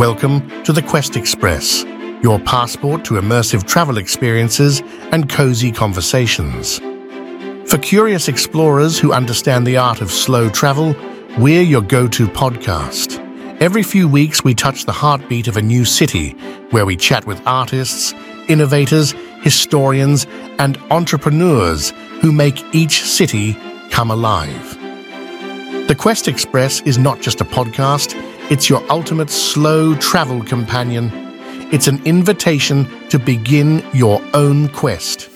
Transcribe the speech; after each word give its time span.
Welcome 0.00 0.48
to 0.62 0.72
the 0.72 0.80
Quest 0.80 1.14
Express, 1.14 1.84
your 2.22 2.40
passport 2.40 3.04
to 3.04 3.16
immersive 3.20 3.66
travel 3.68 3.98
experiences 3.98 4.80
and 5.12 5.28
cozy 5.28 5.70
conversations. 5.70 6.78
For 7.70 7.76
curious 7.76 8.26
explorers 8.26 8.98
who 8.98 9.12
understand 9.12 9.66
the 9.66 9.76
art 9.76 10.00
of 10.00 10.10
slow 10.10 10.48
travel, 10.48 10.96
we're 11.36 11.60
your 11.60 11.82
go-to 11.82 12.28
podcast. 12.28 13.18
Every 13.60 13.82
few 13.82 14.08
weeks, 14.08 14.42
we 14.42 14.54
touch 14.54 14.86
the 14.86 14.92
heartbeat 14.92 15.48
of 15.48 15.58
a 15.58 15.62
new 15.62 15.84
city 15.84 16.30
where 16.70 16.86
we 16.86 16.96
chat 16.96 17.26
with 17.26 17.46
artists, 17.46 18.14
innovators, 18.48 19.12
historians, 19.42 20.26
and 20.58 20.78
entrepreneurs 20.90 21.90
who 22.22 22.32
make 22.32 22.64
each 22.74 23.02
city 23.02 23.54
come 23.90 24.10
alive. 24.10 24.78
The 25.88 25.94
Quest 25.94 26.26
Express 26.26 26.80
is 26.86 26.96
not 26.96 27.20
just 27.20 27.42
a 27.42 27.44
podcast, 27.44 28.14
it's 28.50 28.68
your 28.68 28.84
ultimate 28.90 29.30
slow 29.30 29.94
travel 29.94 30.42
companion. 30.42 31.08
It's 31.72 31.86
an 31.86 32.04
invitation 32.04 32.86
to 33.08 33.18
begin 33.18 33.84
your 33.94 34.20
own 34.34 34.68
quest. 34.70 35.30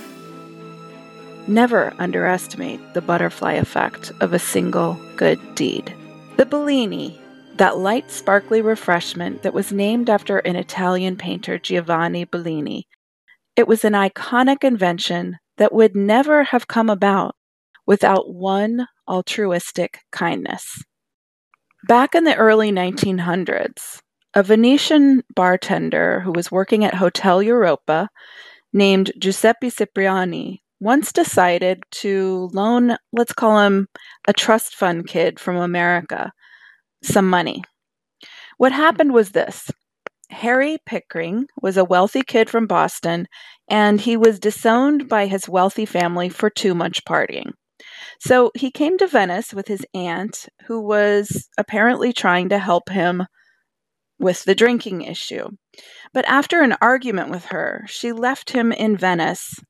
Never 1.46 1.94
underestimate 1.98 2.94
the 2.94 3.00
butterfly 3.00 3.52
effect 3.52 4.10
of 4.20 4.32
a 4.32 4.38
single 4.40 4.98
good 5.16 5.38
deed. 5.54 5.94
The 6.38 6.44
Bellini, 6.44 7.20
that 7.56 7.78
light, 7.78 8.10
sparkly 8.10 8.60
refreshment 8.60 9.42
that 9.42 9.54
was 9.54 9.70
named 9.70 10.10
after 10.10 10.38
an 10.38 10.56
Italian 10.56 11.16
painter, 11.16 11.56
Giovanni 11.56 12.24
Bellini. 12.24 12.88
It 13.54 13.68
was 13.68 13.84
an 13.84 13.92
iconic 13.92 14.64
invention 14.64 15.36
that 15.58 15.72
would 15.72 15.94
never 15.94 16.42
have 16.42 16.66
come 16.66 16.90
about 16.90 17.36
without 17.86 18.28
one 18.34 18.88
altruistic 19.06 20.00
kindness. 20.10 20.82
Back 21.86 22.14
in 22.14 22.24
the 22.24 22.34
early 22.36 22.72
1900s, 22.72 24.00
a 24.32 24.42
Venetian 24.42 25.22
bartender 25.34 26.20
who 26.20 26.32
was 26.32 26.50
working 26.50 26.82
at 26.82 26.94
Hotel 26.94 27.42
Europa 27.42 28.08
named 28.72 29.12
Giuseppe 29.18 29.68
Cipriani 29.68 30.62
once 30.80 31.12
decided 31.12 31.82
to 31.90 32.48
loan, 32.54 32.96
let's 33.12 33.34
call 33.34 33.60
him 33.60 33.88
a 34.26 34.32
trust 34.32 34.74
fund 34.74 35.06
kid 35.06 35.38
from 35.38 35.56
America, 35.56 36.32
some 37.02 37.28
money. 37.28 37.62
What 38.56 38.72
happened 38.72 39.12
was 39.12 39.32
this 39.32 39.70
Harry 40.30 40.78
Pickering 40.86 41.48
was 41.60 41.76
a 41.76 41.84
wealthy 41.84 42.22
kid 42.22 42.48
from 42.48 42.66
Boston, 42.66 43.26
and 43.68 44.00
he 44.00 44.16
was 44.16 44.38
disowned 44.38 45.06
by 45.06 45.26
his 45.26 45.50
wealthy 45.50 45.84
family 45.84 46.30
for 46.30 46.48
too 46.48 46.74
much 46.74 47.04
partying. 47.04 47.52
So 48.20 48.50
he 48.54 48.70
came 48.70 48.98
to 48.98 49.06
Venice 49.06 49.52
with 49.52 49.68
his 49.68 49.84
aunt, 49.94 50.48
who 50.66 50.80
was 50.80 51.48
apparently 51.58 52.12
trying 52.12 52.48
to 52.50 52.58
help 52.58 52.88
him 52.88 53.26
with 54.18 54.44
the 54.44 54.54
drinking 54.54 55.02
issue. 55.02 55.48
But 56.12 56.24
after 56.28 56.62
an 56.62 56.76
argument 56.80 57.30
with 57.30 57.46
her, 57.46 57.84
she 57.86 58.12
left 58.12 58.50
him 58.50 58.72
in 58.72 58.96
Venice. 58.96 59.60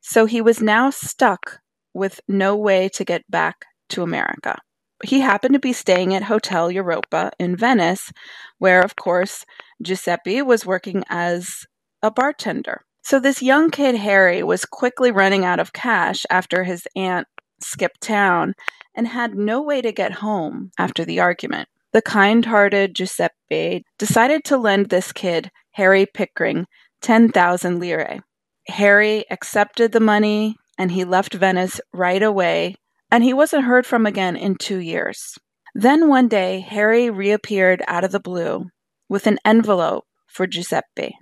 So 0.00 0.26
he 0.26 0.40
was 0.40 0.60
now 0.60 0.90
stuck 0.90 1.60
with 1.94 2.20
no 2.26 2.56
way 2.56 2.88
to 2.94 3.04
get 3.04 3.30
back 3.30 3.66
to 3.90 4.02
America. 4.02 4.58
He 5.04 5.20
happened 5.20 5.54
to 5.54 5.60
be 5.60 5.72
staying 5.72 6.14
at 6.14 6.22
Hotel 6.22 6.70
Europa 6.70 7.32
in 7.38 7.56
Venice, 7.56 8.12
where, 8.58 8.80
of 8.80 8.96
course, 8.96 9.44
Giuseppe 9.82 10.42
was 10.42 10.64
working 10.64 11.04
as 11.08 11.66
a 12.02 12.10
bartender. 12.10 12.82
So 13.04 13.18
this 13.18 13.42
young 13.42 13.70
kid, 13.70 13.96
Harry, 13.96 14.42
was 14.42 14.64
quickly 14.64 15.10
running 15.10 15.44
out 15.44 15.58
of 15.58 15.72
cash 15.72 16.24
after 16.30 16.64
his 16.64 16.86
aunt 16.94 17.26
skipped 17.62 18.00
town 18.00 18.54
and 18.94 19.08
had 19.08 19.34
no 19.34 19.62
way 19.62 19.80
to 19.82 19.92
get 19.92 20.12
home 20.12 20.70
after 20.78 21.04
the 21.04 21.20
argument. 21.20 21.68
The 21.92 22.02
kind 22.02 22.44
hearted 22.44 22.94
Giuseppe 22.94 23.84
decided 23.98 24.44
to 24.44 24.56
lend 24.56 24.88
this 24.88 25.12
kid, 25.12 25.50
Harry 25.72 26.06
Pickering, 26.06 26.66
10,000 27.02 27.80
lire. 27.80 28.20
Harry 28.68 29.24
accepted 29.30 29.92
the 29.92 30.00
money 30.00 30.56
and 30.78 30.90
he 30.92 31.04
left 31.04 31.34
Venice 31.34 31.80
right 31.92 32.22
away, 32.22 32.76
and 33.10 33.22
he 33.22 33.34
wasn't 33.34 33.64
heard 33.64 33.86
from 33.86 34.06
again 34.06 34.36
in 34.36 34.56
two 34.56 34.78
years. 34.78 35.38
Then 35.74 36.08
one 36.08 36.28
day, 36.28 36.60
Harry 36.60 37.10
reappeared 37.10 37.82
out 37.86 38.04
of 38.04 38.12
the 38.12 38.20
blue 38.20 38.66
with 39.08 39.26
an 39.26 39.38
envelope 39.44 40.04
for 40.26 40.46
Giuseppe. 40.46 41.14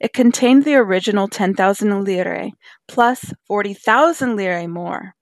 It 0.00 0.12
contained 0.12 0.64
the 0.64 0.74
original 0.74 1.28
10,000 1.28 2.04
lire 2.04 2.50
plus 2.86 3.32
40,000 3.46 4.36
lire 4.36 4.68
more. 4.68 5.14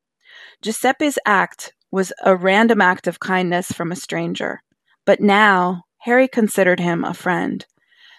Giuseppe's 0.63 1.19
act 1.25 1.73
was 1.91 2.13
a 2.23 2.37
random 2.37 2.83
act 2.83 3.07
of 3.07 3.19
kindness 3.19 3.73
from 3.73 3.91
a 3.91 3.97
stranger, 3.97 4.61
but 5.07 5.19
now 5.19 5.85
Harry 6.01 6.29
considered 6.29 6.81
him 6.81 7.03
a 7.03 7.15
friend. 7.15 7.65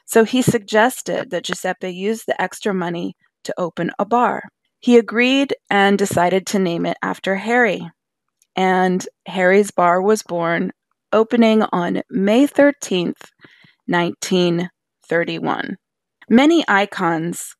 So 0.05 0.23
he 0.23 0.41
suggested 0.41 1.29
that 1.29 1.43
Giuseppe 1.43 1.93
use 1.93 2.23
the 2.25 2.41
extra 2.41 2.73
money 2.73 3.15
to 3.43 3.53
open 3.59 3.91
a 3.99 4.05
bar. 4.05 4.41
He 4.79 4.97
agreed 4.97 5.53
and 5.69 5.99
decided 5.99 6.47
to 6.47 6.57
name 6.57 6.87
it 6.87 6.97
after 7.03 7.35
Harry. 7.35 7.87
And 8.55 9.07
Harry's 9.27 9.69
Bar 9.69 10.01
was 10.01 10.23
born, 10.23 10.71
opening 11.13 11.61
on 11.71 12.01
May 12.09 12.47
13th, 12.47 13.21
1931. 13.85 15.77
Many 16.27 16.65
icons 16.67 17.55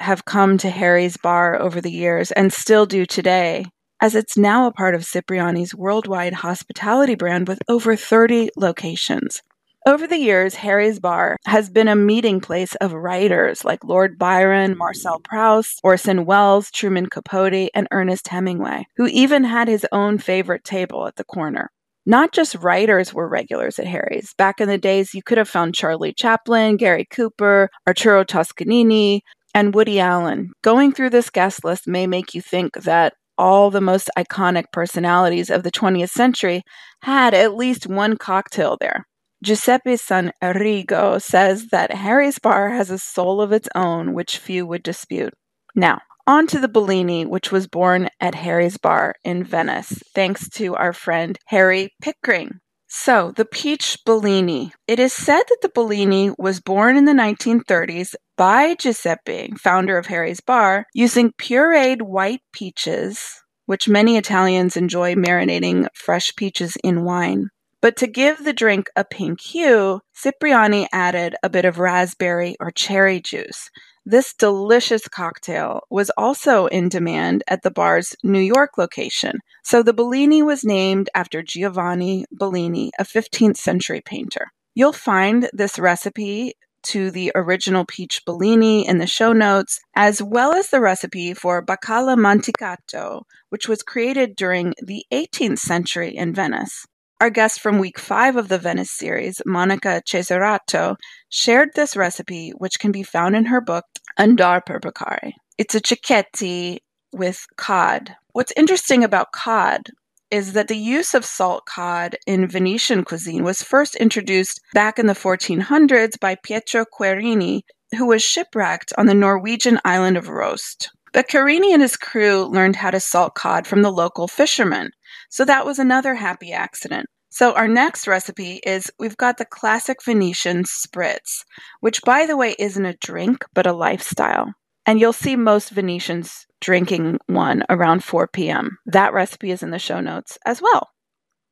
have 0.00 0.24
come 0.24 0.58
to 0.58 0.68
Harry's 0.68 1.16
Bar 1.16 1.62
over 1.62 1.80
the 1.80 1.92
years 1.92 2.32
and 2.32 2.52
still 2.52 2.86
do 2.86 3.06
today 3.06 3.66
as 4.00 4.14
it's 4.14 4.36
now 4.36 4.66
a 4.66 4.72
part 4.72 4.94
of 4.94 5.04
Cipriani's 5.04 5.74
worldwide 5.74 6.34
hospitality 6.34 7.14
brand 7.14 7.48
with 7.48 7.60
over 7.68 7.96
30 7.96 8.50
locations. 8.56 9.42
Over 9.86 10.08
the 10.08 10.18
years, 10.18 10.56
Harry's 10.56 10.98
Bar 10.98 11.36
has 11.46 11.70
been 11.70 11.86
a 11.86 11.94
meeting 11.94 12.40
place 12.40 12.74
of 12.76 12.92
writers 12.92 13.64
like 13.64 13.84
Lord 13.84 14.18
Byron, 14.18 14.76
Marcel 14.76 15.20
Proust, 15.20 15.80
Orson 15.84 16.24
Welles, 16.24 16.72
Truman 16.72 17.06
Capote, 17.06 17.70
and 17.72 17.86
Ernest 17.92 18.26
Hemingway, 18.26 18.86
who 18.96 19.06
even 19.06 19.44
had 19.44 19.68
his 19.68 19.86
own 19.92 20.18
favorite 20.18 20.64
table 20.64 21.06
at 21.06 21.14
the 21.14 21.22
corner. 21.24 21.70
Not 22.04 22.32
just 22.32 22.56
writers 22.56 23.14
were 23.14 23.28
regulars 23.28 23.78
at 23.78 23.86
Harry's. 23.86 24.34
Back 24.36 24.60
in 24.60 24.68
the 24.68 24.76
days, 24.76 25.14
you 25.14 25.22
could 25.22 25.38
have 25.38 25.48
found 25.48 25.76
Charlie 25.76 26.12
Chaplin, 26.12 26.76
Gary 26.76 27.06
Cooper, 27.08 27.70
Arturo 27.86 28.24
Toscanini, 28.24 29.22
and 29.54 29.72
Woody 29.72 30.00
Allen. 30.00 30.50
Going 30.62 30.92
through 30.92 31.10
this 31.10 31.30
guest 31.30 31.64
list 31.64 31.86
may 31.86 32.08
make 32.08 32.34
you 32.34 32.40
think 32.40 32.74
that 32.82 33.14
all 33.38 33.70
the 33.70 33.80
most 33.80 34.10
iconic 34.18 34.64
personalities 34.72 35.50
of 35.50 35.62
the 35.62 35.70
20th 35.70 36.10
century 36.10 36.62
had 37.02 37.34
at 37.34 37.54
least 37.54 37.86
one 37.86 38.16
cocktail 38.16 38.76
there. 38.80 39.04
Giuseppe 39.42 39.96
son 39.96 40.32
Arrigo 40.42 41.20
says 41.20 41.68
that 41.68 41.92
Harry's 41.92 42.38
bar 42.38 42.70
has 42.70 42.90
a 42.90 42.98
soul 42.98 43.40
of 43.40 43.52
its 43.52 43.68
own, 43.74 44.14
which 44.14 44.38
few 44.38 44.66
would 44.66 44.82
dispute. 44.82 45.34
Now, 45.74 46.00
on 46.26 46.46
to 46.48 46.58
the 46.58 46.68
Bellini, 46.68 47.24
which 47.24 47.52
was 47.52 47.68
born 47.68 48.08
at 48.20 48.34
Harry's 48.34 48.78
bar 48.78 49.14
in 49.24 49.44
Venice, 49.44 50.02
thanks 50.14 50.48
to 50.50 50.74
our 50.74 50.92
friend 50.92 51.38
Harry 51.46 51.90
Pickering. 52.02 52.58
So, 52.98 53.30
the 53.30 53.44
peach 53.44 53.98
Bellini. 54.06 54.72
It 54.88 54.98
is 54.98 55.12
said 55.12 55.42
that 55.48 55.58
the 55.60 55.68
Bellini 55.68 56.32
was 56.38 56.60
born 56.60 56.96
in 56.96 57.04
the 57.04 57.12
1930s 57.12 58.14
by 58.38 58.74
Giuseppe, 58.74 59.52
founder 59.58 59.98
of 59.98 60.06
Harry's 60.06 60.40
Bar, 60.40 60.86
using 60.94 61.32
pureed 61.32 62.00
white 62.00 62.40
peaches, 62.52 63.42
which 63.66 63.86
many 63.86 64.16
Italians 64.16 64.78
enjoy 64.78 65.14
marinating 65.14 65.86
fresh 65.94 66.34
peaches 66.36 66.76
in 66.82 67.04
wine. 67.04 67.50
But 67.82 67.98
to 67.98 68.06
give 68.06 68.42
the 68.42 68.54
drink 68.54 68.88
a 68.96 69.04
pink 69.04 69.42
hue, 69.42 70.00
Cipriani 70.14 70.88
added 70.90 71.36
a 71.42 71.50
bit 71.50 71.66
of 71.66 71.78
raspberry 71.78 72.56
or 72.58 72.70
cherry 72.70 73.20
juice. 73.20 73.68
This 74.08 74.34
delicious 74.34 75.08
cocktail 75.08 75.80
was 75.90 76.12
also 76.16 76.66
in 76.66 76.88
demand 76.88 77.42
at 77.48 77.62
the 77.62 77.72
bar's 77.72 78.14
New 78.22 78.38
York 78.38 78.78
location, 78.78 79.40
so 79.64 79.82
the 79.82 79.92
Bellini 79.92 80.44
was 80.44 80.64
named 80.64 81.10
after 81.12 81.42
Giovanni 81.42 82.24
Bellini, 82.30 82.92
a 83.00 83.04
15th 83.04 83.56
century 83.56 84.00
painter. 84.00 84.52
You'll 84.76 84.92
find 84.92 85.50
this 85.52 85.76
recipe 85.76 86.54
to 86.84 87.10
the 87.10 87.32
original 87.34 87.84
peach 87.84 88.22
Bellini 88.24 88.86
in 88.86 88.98
the 88.98 89.08
show 89.08 89.32
notes, 89.32 89.80
as 89.96 90.22
well 90.22 90.54
as 90.54 90.70
the 90.70 90.80
recipe 90.80 91.34
for 91.34 91.60
Baccalà 91.66 92.16
Mantecato, 92.16 93.22
which 93.48 93.66
was 93.66 93.82
created 93.82 94.36
during 94.36 94.72
the 94.80 95.04
18th 95.12 95.58
century 95.58 96.16
in 96.16 96.32
Venice. 96.32 96.86
Our 97.18 97.30
guest 97.30 97.60
from 97.60 97.78
week 97.78 97.98
five 97.98 98.36
of 98.36 98.48
the 98.48 98.58
Venice 98.58 98.90
series, 98.90 99.40
Monica 99.46 100.02
Cesarato, 100.06 100.96
shared 101.30 101.70
this 101.74 101.96
recipe, 101.96 102.50
which 102.58 102.78
can 102.78 102.92
be 102.92 103.02
found 103.02 103.34
in 103.34 103.46
her 103.46 103.62
book, 103.62 103.86
Andar 104.18 104.60
per 104.64 104.78
Bacari. 104.78 105.32
It's 105.56 105.74
a 105.74 105.80
cicchetti 105.80 106.80
with 107.14 107.46
cod. 107.56 108.14
What's 108.34 108.52
interesting 108.54 109.02
about 109.02 109.32
cod 109.32 109.88
is 110.30 110.52
that 110.52 110.68
the 110.68 110.76
use 110.76 111.14
of 111.14 111.24
salt 111.24 111.64
cod 111.64 112.16
in 112.26 112.48
Venetian 112.48 113.02
cuisine 113.02 113.44
was 113.44 113.62
first 113.62 113.94
introduced 113.94 114.60
back 114.74 114.98
in 114.98 115.06
the 115.06 115.14
1400s 115.14 116.20
by 116.20 116.36
Pietro 116.42 116.84
Querini, 116.84 117.62
who 117.96 118.08
was 118.08 118.22
shipwrecked 118.22 118.92
on 118.98 119.06
the 119.06 119.14
Norwegian 119.14 119.80
island 119.86 120.18
of 120.18 120.28
Rost. 120.28 120.90
But 121.14 121.28
Querini 121.28 121.72
and 121.72 121.80
his 121.80 121.96
crew 121.96 122.44
learned 122.44 122.76
how 122.76 122.90
to 122.90 123.00
salt 123.00 123.34
cod 123.36 123.66
from 123.66 123.80
the 123.80 123.90
local 123.90 124.28
fishermen, 124.28 124.90
so 125.30 125.44
that 125.44 125.66
was 125.66 125.78
another 125.78 126.14
happy 126.14 126.52
accident. 126.52 127.06
So, 127.28 127.52
our 127.52 127.68
next 127.68 128.06
recipe 128.06 128.60
is 128.64 128.90
we've 128.98 129.16
got 129.16 129.36
the 129.36 129.44
classic 129.44 130.02
Venetian 130.02 130.64
spritz, 130.64 131.44
which, 131.80 132.00
by 132.02 132.24
the 132.24 132.36
way, 132.36 132.54
isn't 132.58 132.86
a 132.86 132.96
drink, 133.02 133.44
but 133.52 133.66
a 133.66 133.72
lifestyle. 133.72 134.54
And 134.86 135.00
you'll 135.00 135.12
see 135.12 135.36
most 135.36 135.70
Venetians 135.70 136.46
drinking 136.60 137.18
one 137.26 137.64
around 137.68 138.04
4 138.04 138.28
p.m. 138.28 138.78
That 138.86 139.12
recipe 139.12 139.50
is 139.50 139.62
in 139.62 139.70
the 139.70 139.78
show 139.78 140.00
notes 140.00 140.38
as 140.46 140.62
well. 140.62 140.88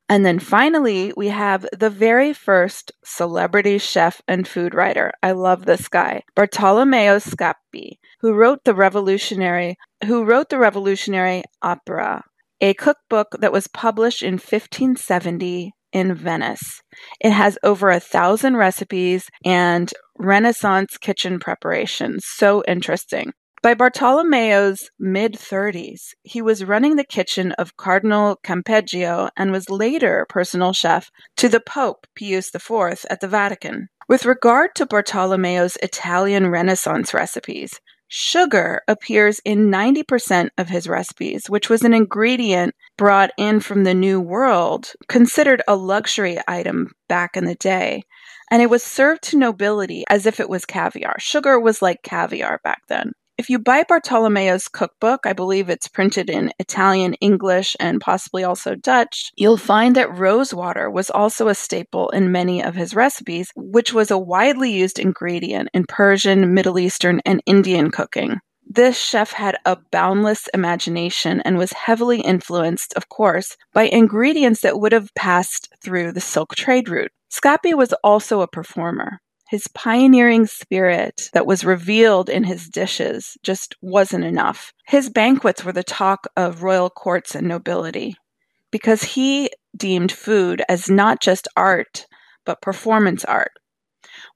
And 0.09 0.25
then 0.25 0.39
finally, 0.39 1.13
we 1.17 1.29
have 1.29 1.67
the 1.73 1.91
very 1.91 2.33
first 2.33 2.93
celebrity 3.05 3.79
chef 3.79 4.21
and 4.29 4.47
food 4.47 4.75
writer. 4.75 5.13
I 5.23 5.33
love 5.33 5.65
this 5.65 5.89
guy, 5.89 6.23
Bartolomeo 6.37 7.19
Scappi, 7.19 7.99
who 8.21 8.35
wrote 8.35 8.65
the 8.65 8.75
revolutionary 8.75 9.77
who 10.07 10.25
wrote 10.25 10.51
the 10.51 10.59
revolutionary 10.59 11.43
opera 11.63 12.23
a 12.61 12.75
cookbook 12.75 13.37
that 13.41 13.53
was 13.53 13.67
published 13.69 14.23
in 14.23 14.35
1570 14.35 15.73
in 15.93 16.15
Venice. 16.15 16.83
It 17.21 17.31
has 17.31 17.59
over 17.63 17.91
a 17.91 18.01
thousand 18.01 18.57
recipes 18.57 19.29
and 19.45 19.91
Renaissance 20.19 20.99
kitchen 20.99 21.39
preparations. 21.39 22.25
So 22.27 22.63
interesting. 22.67 23.33
By 23.63 23.75
Bartolomeo's 23.75 24.91
mid 24.99 25.33
30s, 25.33 26.11
he 26.23 26.43
was 26.43 26.67
running 26.67 26.97
the 26.97 27.03
kitchen 27.03 27.53
of 27.53 27.79
Cardinal 27.79 28.39
Campeggio 28.45 29.31
and 29.39 29.53
was 29.53 29.71
later 29.71 30.27
personal 30.29 30.75
chef 30.75 31.11
to 31.39 31.49
the 31.49 31.61
Pope 31.61 32.07
Pius 32.15 32.55
IV 32.55 33.07
at 33.09 33.21
the 33.21 33.29
Vatican. 33.29 33.89
With 34.07 34.27
regard 34.27 34.75
to 34.75 34.85
Bartolomeo's 34.85 35.79
Italian 35.83 36.51
Renaissance 36.51 37.15
recipes, 37.15 37.81
Sugar 38.09 38.83
appears 38.87 39.41
in 39.45 39.71
90% 39.71 40.51
of 40.59 40.69
his 40.69 40.89
recipes, 40.89 41.49
which 41.49 41.69
was 41.69 41.83
an 41.83 41.95
ingredient 41.95 42.75
brought 42.97 43.31
in 43.37 43.61
from 43.61 43.85
the 43.85 43.95
New 43.95 44.21
World, 44.21 44.93
considered 45.09 45.63
a 45.67 45.75
luxury 45.75 46.39
item 46.47 46.93
back 47.09 47.37
in 47.37 47.45
the 47.45 47.57
day. 47.57 48.03
And 48.51 48.63
it 48.63 48.71
was 48.71 48.85
served 48.85 49.23
to 49.25 49.39
nobility 49.39 50.05
as 50.09 50.27
if 50.27 50.39
it 50.39 50.49
was 50.49 50.65
caviar. 50.65 51.17
Sugar 51.19 51.59
was 51.59 51.83
like 51.83 52.03
caviar 52.03 52.61
back 52.63 52.83
then. 52.89 53.13
If 53.37 53.51
you 53.51 53.59
buy 53.59 53.83
Bartolomeo's 53.83 54.69
cookbook, 54.69 55.27
I 55.27 55.33
believe 55.33 55.69
it's 55.69 55.89
printed 55.89 56.31
in 56.31 56.53
Italian, 56.61 57.15
English, 57.15 57.77
and 57.81 58.01
possibly 58.01 58.45
also 58.45 58.77
Dutch, 58.77 59.33
you'll 59.35 59.57
find 59.57 59.97
that 59.97 60.17
rosewater 60.17 60.89
was 60.89 61.11
also 61.11 61.49
a 61.49 61.55
staple 61.57 62.11
in 62.11 62.31
many 62.31 62.63
of 62.63 62.77
his 62.77 62.95
recipes, 62.95 63.51
which 63.57 63.93
was 63.93 64.13
a 64.13 64.19
widely 64.19 64.71
used 64.71 65.01
ingredient 65.01 65.69
in 65.75 65.85
Persian, 65.85 66.55
Middle 66.55 66.79
Eastern, 66.79 67.21
and 67.27 67.43
Indian 67.45 67.91
cooking. 67.91 68.39
This 68.65 68.97
chef 68.97 69.33
had 69.33 69.57
a 69.65 69.79
boundless 69.91 70.49
imagination 70.55 71.41
and 71.41 71.59
was 71.59 71.73
heavily 71.73 72.21
influenced, 72.21 72.95
of 72.95 73.09
course, 73.09 73.57
by 73.73 73.85
ingredients 73.85 74.61
that 74.61 74.79
would 74.79 74.93
have 74.93 75.13
passed 75.17 75.69
through 75.83 76.13
the 76.13 76.21
silk 76.21 76.55
trade 76.55 76.89
route. 76.89 77.11
Scappi 77.33 77.75
was 77.75 77.93
also 78.05 78.43
a 78.43 78.49
performer 78.49 79.19
his 79.55 79.69
pioneering 79.69 80.47
spirit 80.47 81.31
that 81.33 81.47
was 81.47 81.65
revealed 81.65 82.29
in 82.29 82.43
his 82.43 82.69
dishes 82.69 83.39
just 83.45 83.77
wasn't 83.81 84.25
enough. 84.25 84.73
His 84.89 85.09
banquets 85.09 85.65
were 85.65 85.71
the 85.71 85.85
talk 85.85 86.27
of 86.37 86.65
royal 86.65 86.91
courts 86.91 87.37
and 87.37 87.47
nobility 87.47 88.17
because 88.73 89.05
he 89.05 89.49
deemed 89.77 90.11
food 90.11 90.65
as 90.69 90.91
not 90.91 91.21
just 91.21 91.47
art, 91.57 92.05
but 92.45 92.63
performance 92.63 93.25
art. 93.27 93.53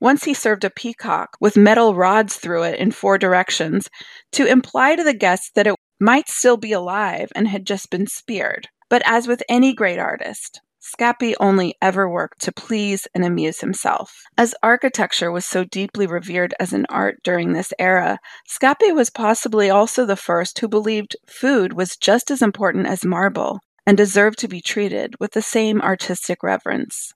Once 0.00 0.22
he 0.22 0.32
served 0.32 0.62
a 0.62 0.70
peacock 0.70 1.30
with 1.40 1.56
metal 1.56 1.96
rods 1.96 2.36
through 2.36 2.62
it 2.62 2.78
in 2.78 2.92
four 2.92 3.18
directions 3.18 3.88
to 4.30 4.46
imply 4.46 4.94
to 4.94 5.02
the 5.02 5.12
guests 5.12 5.50
that 5.56 5.66
it 5.66 5.74
might 5.98 6.28
still 6.28 6.56
be 6.56 6.70
alive 6.70 7.28
and 7.34 7.48
had 7.48 7.66
just 7.66 7.90
been 7.90 8.06
speared. 8.06 8.68
But 8.88 9.02
as 9.04 9.26
with 9.26 9.42
any 9.48 9.74
great 9.74 9.98
artist, 9.98 10.60
Scappi 10.80 11.34
only 11.40 11.74
ever 11.82 12.08
worked 12.08 12.40
to 12.42 12.52
please 12.52 13.06
and 13.14 13.24
amuse 13.24 13.60
himself. 13.60 14.22
As 14.36 14.54
architecture 14.62 15.30
was 15.30 15.44
so 15.44 15.64
deeply 15.64 16.06
revered 16.06 16.54
as 16.60 16.72
an 16.72 16.86
art 16.88 17.16
during 17.22 17.52
this 17.52 17.72
era, 17.78 18.18
Scappi 18.48 18.94
was 18.94 19.10
possibly 19.10 19.70
also 19.70 20.06
the 20.06 20.16
first 20.16 20.58
who 20.58 20.68
believed 20.68 21.16
food 21.26 21.72
was 21.72 21.96
just 21.96 22.30
as 22.30 22.42
important 22.42 22.86
as 22.86 23.04
marble 23.04 23.60
and 23.86 23.96
deserved 23.96 24.38
to 24.38 24.48
be 24.48 24.60
treated 24.60 25.14
with 25.18 25.32
the 25.32 25.42
same 25.42 25.80
artistic 25.80 26.42
reverence. 26.42 27.12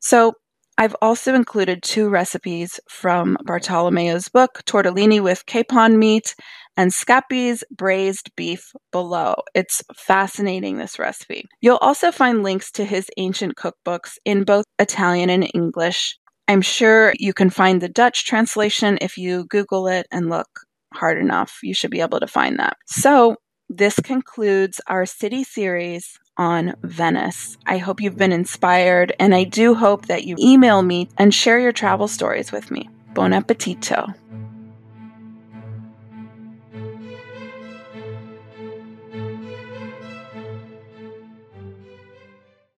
So, 0.00 0.34
I've 0.80 0.96
also 1.02 1.34
included 1.34 1.82
two 1.82 2.08
recipes 2.08 2.80
from 2.88 3.36
Bartolomeo's 3.44 4.30
book, 4.30 4.62
Tortellini 4.64 5.22
with 5.22 5.44
capon 5.44 5.98
meat 5.98 6.34
and 6.74 6.90
Scappi's 6.90 7.62
braised 7.70 8.34
beef 8.34 8.72
below. 8.90 9.34
It's 9.54 9.82
fascinating, 9.94 10.78
this 10.78 10.98
recipe. 10.98 11.46
You'll 11.60 11.76
also 11.82 12.10
find 12.10 12.42
links 12.42 12.70
to 12.72 12.86
his 12.86 13.10
ancient 13.18 13.56
cookbooks 13.56 14.12
in 14.24 14.44
both 14.44 14.64
Italian 14.78 15.28
and 15.28 15.50
English. 15.52 16.16
I'm 16.48 16.62
sure 16.62 17.12
you 17.18 17.34
can 17.34 17.50
find 17.50 17.82
the 17.82 17.90
Dutch 17.90 18.24
translation 18.24 18.96
if 19.02 19.18
you 19.18 19.44
Google 19.50 19.86
it 19.86 20.06
and 20.10 20.30
look 20.30 20.48
hard 20.94 21.18
enough. 21.18 21.58
You 21.62 21.74
should 21.74 21.90
be 21.90 22.00
able 22.00 22.20
to 22.20 22.26
find 22.26 22.58
that. 22.58 22.78
So, 22.86 23.36
this 23.68 23.96
concludes 24.00 24.80
our 24.88 25.04
city 25.04 25.44
series 25.44 26.18
on 26.36 26.74
Venice. 26.82 27.56
I 27.66 27.78
hope 27.78 28.00
you've 28.00 28.16
been 28.16 28.32
inspired, 28.32 29.14
and 29.18 29.34
I 29.34 29.44
do 29.44 29.74
hope 29.74 30.06
that 30.06 30.24
you 30.24 30.36
email 30.38 30.82
me 30.82 31.08
and 31.18 31.34
share 31.34 31.60
your 31.60 31.72
travel 31.72 32.08
stories 32.08 32.52
with 32.52 32.70
me. 32.70 32.88
Buon 33.14 33.32
appetito! 33.32 34.14